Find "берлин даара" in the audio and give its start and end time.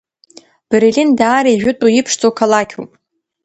0.69-1.49